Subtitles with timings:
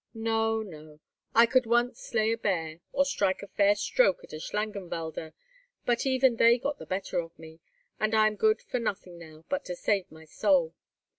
[0.15, 0.99] No, no;
[1.35, 5.33] I could once slay a bear, or strike a fair stroke at a Schlangenwalder,
[5.85, 7.59] but even they got the better of me,
[7.99, 10.73] and I am good for nothing now but to save my soul.